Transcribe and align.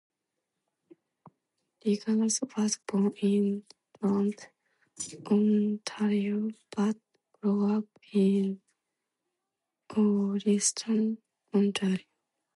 Legace 1.85 2.41
was 2.57 2.79
born 2.87 3.11
in 3.17 3.63
Toronto, 3.99 4.47
Ontario, 5.29 6.49
but 6.75 6.97
grew 7.39 7.75
up 7.77 7.85
in 8.11 8.59
Alliston, 9.95 11.21
Ontario. 11.53 12.03